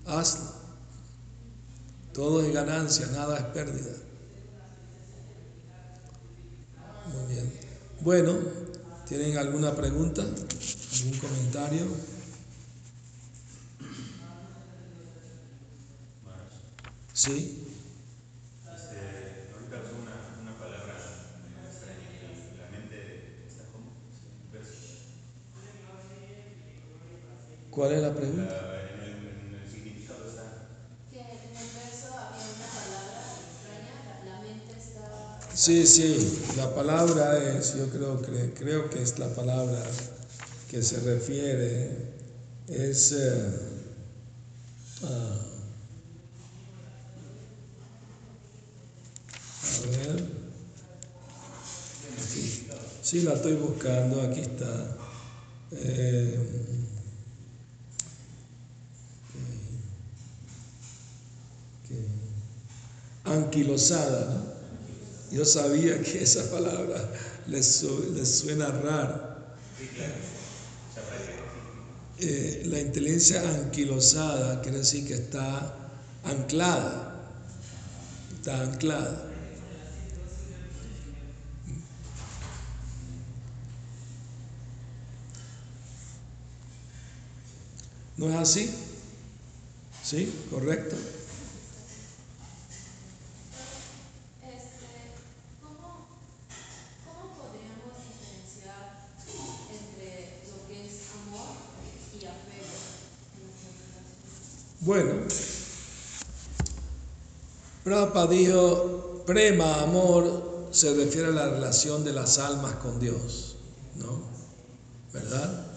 [0.07, 0.53] Hazlo.
[2.13, 3.91] Todo es ganancia, nada es pérdida.
[7.13, 7.53] Muy bien.
[8.01, 8.39] Bueno,
[9.07, 10.23] ¿tienen alguna pregunta?
[10.93, 11.87] ¿Algún comentario?
[17.13, 17.61] Sí.
[18.75, 19.45] Este,
[27.71, 28.55] ¿Cuál es la pregunta?
[35.65, 39.83] Sí, sí, la palabra es, yo creo que, creo que es la palabra
[40.71, 41.89] que se refiere,
[42.69, 43.13] es...
[43.13, 43.59] Eh,
[45.05, 45.41] ah,
[49.63, 50.25] a ver.
[53.01, 54.99] Sí, la estoy buscando, aquí está.
[55.73, 56.39] Eh,
[63.25, 64.54] anquilosada, ¿no?
[65.35, 67.11] Yo sabía que esa palabra
[67.49, 69.57] les, suena rara.
[72.21, 75.75] Eh, la inteligencia anquilosada quiere decir que está
[76.23, 77.21] anclada.
[78.37, 79.33] Está anclada.
[88.17, 88.71] ¿No es así?
[90.05, 90.33] ¿Sí?
[90.49, 90.95] ¿Correcto?
[104.85, 105.13] Bueno,
[107.85, 113.57] Prabhupada dijo, prema, amor, se refiere a la relación de las almas con Dios,
[113.97, 114.21] ¿no?
[115.11, 115.69] ¿Verdad?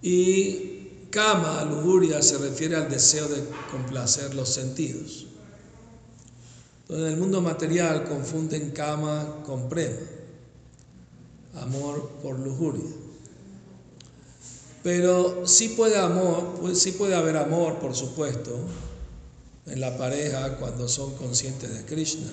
[0.00, 5.26] Y kama, lujuria, se refiere al deseo de complacer los sentidos.
[6.82, 10.00] Entonces, en el mundo material confunden kama con prema,
[11.60, 13.03] amor por lujuria.
[14.84, 18.54] Pero sí puede amor, pues sí puede haber amor, por supuesto,
[19.64, 22.30] en la pareja cuando son conscientes de Krishna,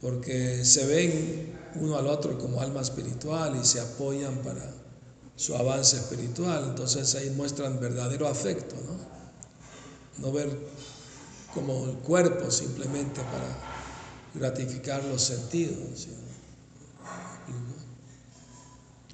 [0.00, 4.72] porque se ven uno al otro como alma espiritual y se apoyan para
[5.34, 10.24] su avance espiritual, entonces ahí muestran verdadero afecto, ¿no?
[10.24, 10.56] No ver
[11.52, 13.58] como el cuerpo simplemente para
[14.34, 16.06] gratificar los sentidos.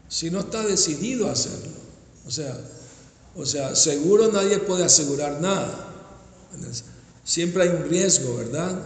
[0.08, 1.70] si no está decidido a hacerlo.
[2.26, 2.58] O sea,
[3.36, 5.92] o sea, seguro nadie puede asegurar nada.
[7.24, 8.82] Siempre hay un riesgo, ¿verdad?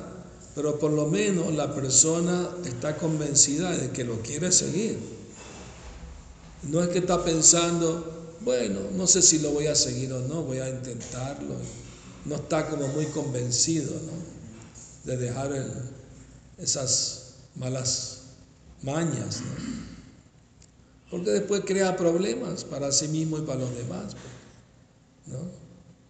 [0.55, 4.99] Pero por lo menos la persona está convencida de que lo quiere seguir.
[6.65, 10.43] No es que está pensando, bueno, no sé si lo voy a seguir o no,
[10.43, 11.55] voy a intentarlo.
[12.25, 15.11] No está como muy convencido, ¿no?
[15.11, 15.73] De dejar el-
[16.59, 18.19] esas malas
[18.83, 19.93] mañas, ¿no?
[21.11, 24.15] Porque después crea problemas para sí mismo y para los demás.
[25.27, 25.39] ¿no?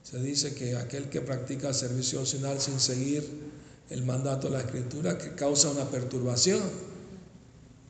[0.04, 3.28] Se dice que aquel que practica servicio opcional sin seguir
[3.90, 6.62] el mandato de la escritura que causa una perturbación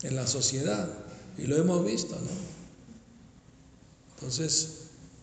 [0.02, 0.88] en la sociedad.
[1.38, 2.51] Y lo hemos visto, ¿no?
[4.22, 4.68] Entonces,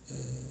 [0.09, 0.47] eh,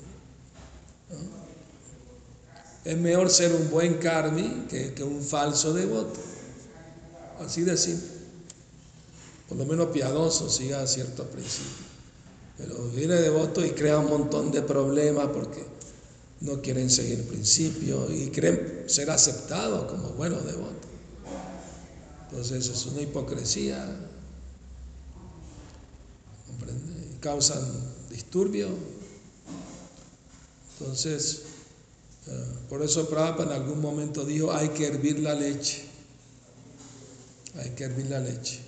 [2.85, 6.19] es mejor ser un buen karmi que, que un falso devoto.
[7.41, 8.19] Así de simple
[9.49, 11.89] por lo menos piadoso, siga ciertos principios.
[12.59, 15.65] Pero viene devoto y crea un montón de problemas porque
[16.41, 20.77] no quieren seguir principios y creen ser aceptados como buenos devotos.
[22.29, 23.83] Entonces es una hipocresía,
[26.47, 27.17] ¿comprende?
[27.21, 27.63] Causan
[28.19, 28.69] disturbio.
[30.73, 31.43] Entonces,
[32.27, 35.85] eh, por eso Prabhupada en algún momento dijo, hay que hervir la leche.
[37.61, 38.59] Hay que hervir la leche.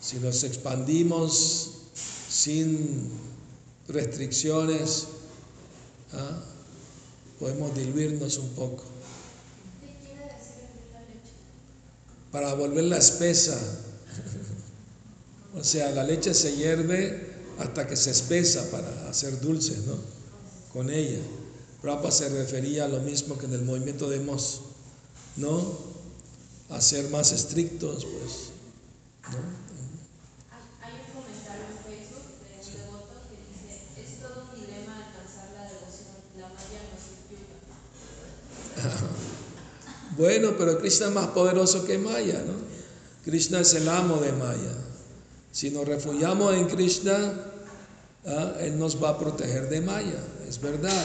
[0.00, 1.70] Si nos expandimos
[2.28, 3.10] sin
[3.88, 5.06] restricciones,
[6.12, 6.38] ¿ah?
[7.40, 8.84] podemos diluirnos un poco.
[12.30, 13.58] Para volverla espesa.
[15.54, 17.31] o sea, la leche se hierve
[17.62, 19.96] hasta que se espesa para hacer dulces, ¿no?
[20.72, 21.20] Con ella.
[21.80, 24.60] Prabhupada se refería a lo mismo que en el movimiento de Mos,
[25.36, 25.78] ¿no?
[26.70, 28.50] A ser más estrictos, pues,
[29.32, 29.62] ¿no?
[40.16, 42.52] Bueno, pero Krishna es más poderoso que Maya, ¿no?
[43.24, 44.74] Krishna es el amo de Maya.
[45.52, 47.51] Si nos refugiamos en Krishna,
[48.26, 48.54] ¿ah?
[48.60, 51.04] Él nos va a proteger de Maya, es verdad.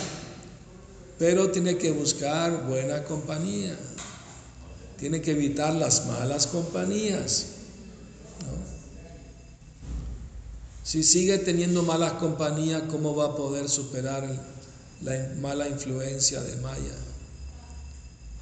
[1.17, 3.75] Pero tiene que buscar buena compañía.
[4.97, 7.47] Tiene que evitar las malas compañías.
[10.83, 14.25] Si sigue teniendo malas compañías, ¿cómo va a poder superar
[15.01, 16.95] la mala influencia de Maya?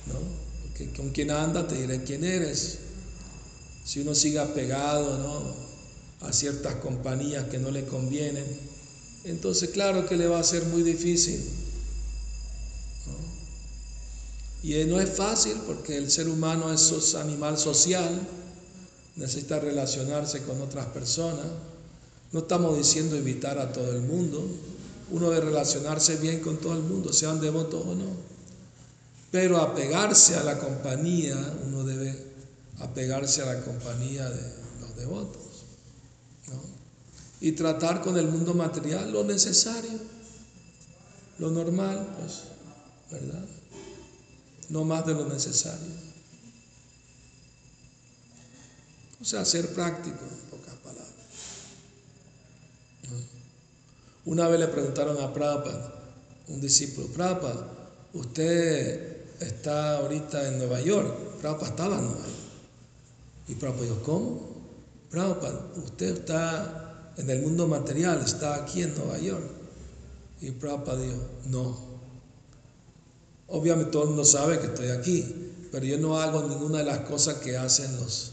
[0.06, 0.20] ¿no?
[0.64, 2.78] Porque con quien anda te diré quién eres.
[3.84, 5.75] Si uno sigue apegado ¿no?
[6.22, 8.46] A ciertas compañías que no le convienen,
[9.26, 11.42] entonces claro que le va a ser muy difícil.
[14.66, 18.28] Y eh, no es fácil porque el ser humano es animal social,
[19.16, 21.46] necesita relacionarse con otras personas.
[22.32, 24.44] No estamos diciendo evitar a todo el mundo,
[25.12, 28.08] uno debe relacionarse bien con todo el mundo, sean devotos o no.
[29.32, 31.36] Pero apegarse a la compañía,
[31.68, 32.18] uno debe
[32.80, 34.42] apegarse a la compañía de
[34.82, 35.45] los devotos.
[37.42, 40.00] Y tratar con el mundo material lo necesario,
[41.38, 42.44] lo normal, pues,
[43.12, 43.46] ¿verdad?
[44.70, 46.06] No más de lo necesario.
[49.22, 51.14] O sea, ser práctico, en pocas palabras.
[54.26, 55.94] Una vez le preguntaron a Prabhupada,
[56.48, 57.68] un discípulo, Prabhupada,
[58.14, 61.40] usted está ahorita en Nueva York.
[61.42, 62.32] Prabhupada estaba en Nueva York.
[63.48, 64.56] Y Prabhupada dijo, ¿cómo?
[65.10, 66.85] Prabhupada, usted está
[67.18, 69.44] en el mundo material, está aquí en Nueva York.
[70.42, 71.78] Y Prabhupada dijo, no.
[73.48, 75.34] Obviamente todo el mundo sabe que estoy aquí,
[75.72, 78.32] pero yo no hago ninguna de las cosas que hacen los,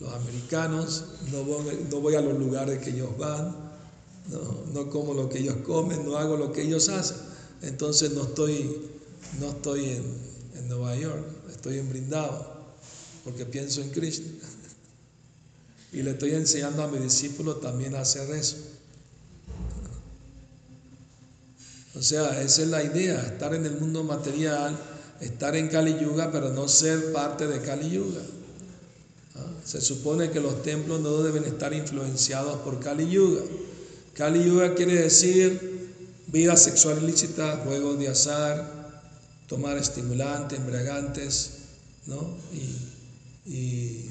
[0.00, 3.54] los americanos, no voy, a los lugares que ellos van,
[4.72, 7.18] no, como lo que ellos comen, no hago lo que ellos hacen.
[7.62, 8.88] Entonces no estoy,
[9.40, 10.04] no estoy en,
[10.56, 12.42] en Nueva York, estoy en Brindavan,
[13.24, 14.26] porque pienso en Krishna.
[15.96, 18.58] Y le estoy enseñando a mi discípulo también a hacer eso.
[21.94, 24.78] O sea, esa es la idea, estar en el mundo material,
[25.22, 28.20] estar en Kali Yuga, pero no ser parte de Kali Yuga.
[29.36, 29.46] ¿Ah?
[29.64, 33.40] Se supone que los templos no deben estar influenciados por Kali Yuga.
[34.12, 35.94] Kali Yuga quiere decir
[36.26, 39.00] vida sexual ilícita, juegos de azar,
[39.46, 41.52] tomar estimulantes, embriagantes,
[42.04, 42.36] ¿no?
[42.52, 44.10] Y, y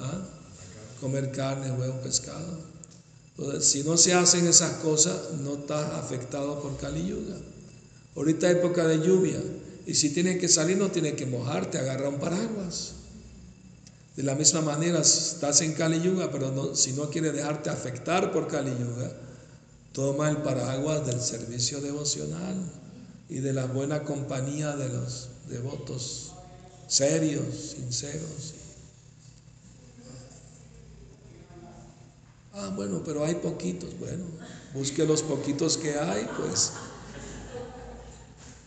[0.00, 0.34] ¿ah?
[1.00, 2.58] Comer carne, huevo, pescado.
[3.36, 7.36] Entonces, si no se hacen esas cosas, no estás afectado por Kali Yuga.
[8.16, 9.40] Ahorita época de lluvia,
[9.86, 12.94] y si tienes que salir, no tienes que mojarte, agarra un paraguas.
[14.16, 18.32] De la misma manera, estás en Kali Yuga, pero no, si no quieres dejarte afectar
[18.32, 19.12] por Kali Yuga,
[19.92, 22.56] toma el paraguas del servicio devocional
[23.28, 26.32] y de la buena compañía de los devotos
[26.88, 28.54] serios, sinceros.
[32.60, 33.96] Ah, bueno, pero hay poquitos.
[34.00, 34.24] Bueno,
[34.74, 36.72] busque los poquitos que hay, pues.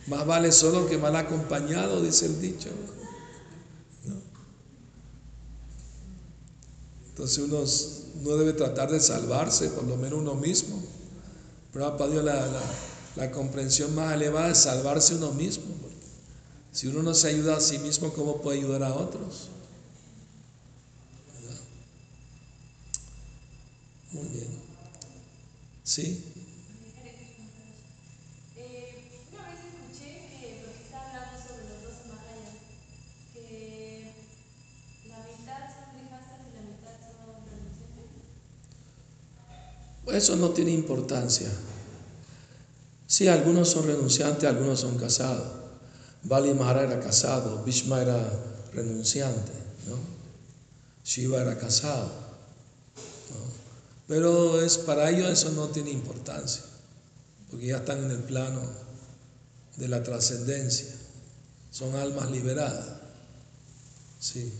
[0.06, 2.70] Más vale solo que mal acompañado, dice el dicho.
[4.06, 4.14] ¿No?
[7.08, 7.64] Entonces uno
[8.22, 10.82] no debe tratar de salvarse, por lo menos uno mismo.
[11.74, 12.62] Pero para Dios la, la,
[13.16, 15.66] la, comprensión más elevada es salvarse uno mismo.
[16.72, 19.50] Si uno no se ayuda a sí mismo, ¿cómo puede ayudar a otros?
[24.12, 24.48] Muy bien.
[25.84, 26.32] ¿Sí?
[40.12, 41.48] Eso no tiene importancia.
[43.06, 45.48] Sí, algunos son renunciantes, algunos son casados.
[46.22, 48.30] Bali Mahara era casado, Bhishma era
[48.72, 49.52] renunciante,
[49.88, 49.96] ¿no?
[51.02, 52.21] Shiva era casado.
[54.06, 56.62] Pero es, para ellos eso no tiene importancia,
[57.50, 58.60] porque ya están en el plano
[59.76, 60.94] de la trascendencia.
[61.70, 63.00] Son almas liberadas.
[64.18, 64.52] Sí.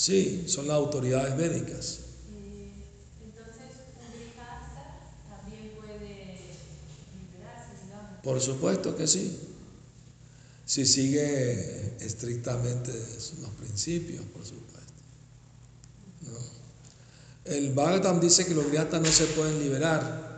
[0.00, 2.00] Sí, son las autoridades médicas.
[3.22, 4.32] Entonces, un
[5.28, 6.56] también puede
[7.20, 8.22] liberarse, digamos.
[8.22, 9.38] Por supuesto que sí.
[10.70, 14.92] Si sigue estrictamente los principios, por supuesto.
[17.44, 20.30] El Bhagavatam dice que los grihastas no se pueden liberar.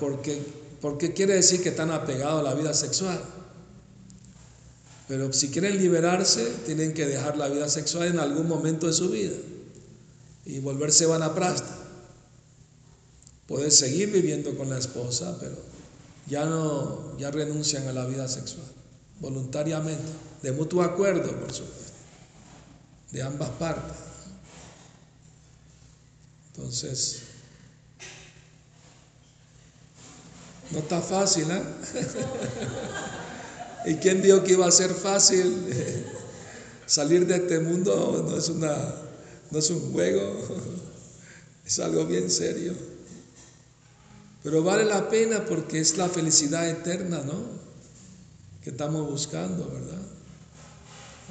[0.00, 0.42] Porque,
[0.80, 3.22] porque quiere decir que están apegados a la vida sexual.
[5.06, 9.10] Pero si quieren liberarse, tienen que dejar la vida sexual en algún momento de su
[9.10, 9.36] vida
[10.44, 11.78] y volverse vanaprasta.
[13.46, 15.74] Pueden seguir viviendo con la esposa, pero
[16.26, 18.66] ya no, ya renuncian a la vida sexual,
[19.20, 20.02] voluntariamente,
[20.42, 21.92] de mutuo acuerdo, por supuesto,
[23.12, 23.96] de ambas partes.
[26.48, 27.22] Entonces,
[30.70, 31.62] no está fácil, ¿eh?
[33.86, 35.66] ¿Y quién dijo que iba a ser fácil?
[36.86, 38.76] Salir de este mundo no es, una,
[39.50, 40.38] no es un juego,
[41.66, 42.93] es algo bien serio.
[44.44, 47.42] Pero vale la pena porque es la felicidad eterna, ¿no?
[48.62, 50.02] Que estamos buscando, ¿verdad?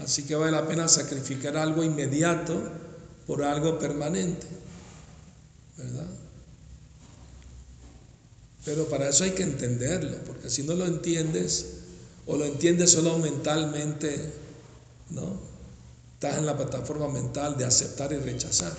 [0.03, 2.59] Así que vale la pena sacrificar algo inmediato
[3.25, 4.47] por algo permanente,
[5.77, 6.07] ¿verdad?
[8.65, 11.67] Pero para eso hay que entenderlo, porque si no lo entiendes,
[12.25, 14.33] o lo entiendes solo mentalmente,
[15.11, 15.53] ¿no?
[16.23, 18.73] estás en la plataforma mental de aceptar y rechazar.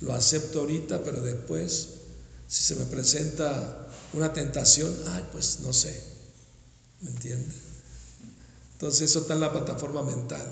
[0.00, 1.93] Lo acepto ahorita, pero después,
[2.54, 6.00] si se me presenta una tentación, ay, pues no sé.
[7.00, 7.56] ¿Me entiendes?
[8.74, 10.46] Entonces eso está en la plataforma mental.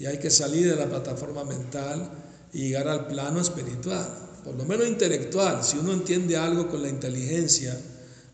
[0.00, 2.10] Y hay que salir de la plataforma mental
[2.52, 5.62] y llegar al plano espiritual, por lo menos intelectual.
[5.62, 7.80] Si uno entiende algo con la inteligencia,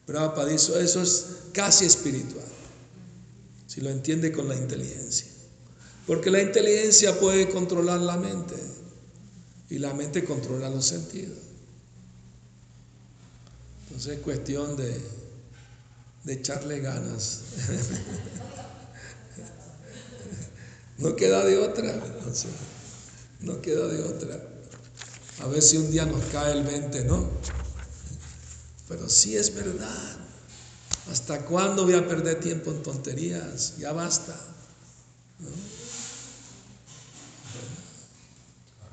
[0.06, 2.46] Prabhupada dice, eso es casi espiritual,
[3.66, 5.26] si lo entiende con la inteligencia.
[6.06, 8.56] Porque la inteligencia puede controlar la mente
[9.68, 11.51] y la mente controla los sentidos.
[13.92, 14.98] Entonces es cuestión de,
[16.24, 17.40] de echarle ganas.
[20.96, 21.94] no queda de otra.
[23.40, 24.40] no queda de otra.
[25.40, 27.28] A ver si un día nos cae el 20, ¿no?
[28.88, 30.16] Pero sí es verdad.
[31.10, 33.76] ¿Hasta cuándo voy a perder tiempo en tonterías?
[33.76, 34.34] Ya basta.
[35.38, 35.50] ¿no?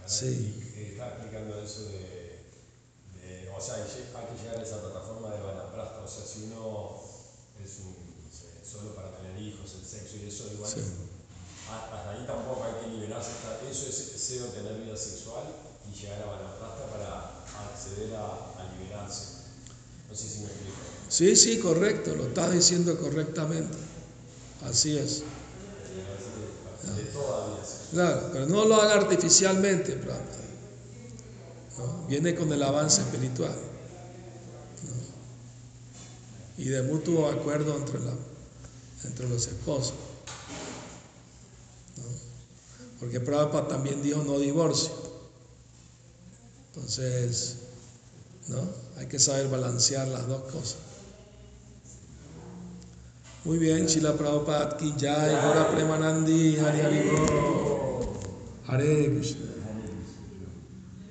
[0.06, 0.62] Sí.
[0.76, 1.16] Está
[1.64, 2.19] eso de,
[3.60, 3.84] o sea, hay
[4.32, 6.96] que llegar a esa plataforma de Vanaprasta, o sea, si uno
[7.60, 7.92] es un,
[8.24, 10.80] no sé, solo para tener hijos, el sexo y eso, igual, Sí.
[11.68, 13.32] hasta ahí tampoco hay que liberarse,
[13.70, 15.44] eso es deseo de tener vida sexual
[15.86, 19.44] y llegar a Vanaprasta para acceder a, a liberarse.
[20.10, 20.78] No sé si me explico.
[21.10, 23.78] Sí, sí, correcto, lo estás diciendo correctamente.
[24.64, 25.24] Así es.
[27.92, 30.49] Claro, pero no lo haga artificialmente, Prabhupada.
[32.08, 33.56] Viene con el avance espiritual.
[36.58, 38.14] Y de mutuo acuerdo entre, la,
[39.06, 39.94] entre los esposos.
[41.98, 42.04] ¿no?
[43.00, 44.92] Porque Prabhupada también dijo no divorcio.
[46.68, 47.58] Entonces,
[48.48, 48.60] ¿no?
[48.98, 50.78] Hay que saber balancear las dos cosas.
[53.46, 57.90] Muy bien, Shila Prabhupada Ki Jai, Gora Premanandi, Bol.
[58.68, 59.49] Hare Krishna.